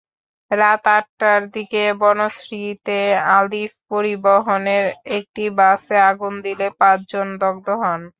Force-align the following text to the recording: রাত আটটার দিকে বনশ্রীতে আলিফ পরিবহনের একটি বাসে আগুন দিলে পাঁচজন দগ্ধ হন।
রাত 0.51 0.83
আটটার 0.91 1.41
দিকে 1.55 1.83
বনশ্রীতে 2.01 2.99
আলিফ 3.33 3.71
পরিবহনের 3.91 4.85
একটি 5.17 5.43
বাসে 5.57 5.95
আগুন 6.09 6.33
দিলে 6.45 6.67
পাঁচজন 6.79 7.27
দগ্ধ 7.41 7.67
হন। 7.81 8.01